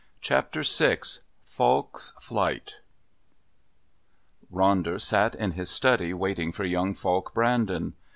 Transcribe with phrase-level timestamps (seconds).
[0.19, 0.97] Chapter VI
[1.43, 2.79] Falk's Flight
[4.51, 7.93] Ronder sat in his study waiting for young Falk Brandon.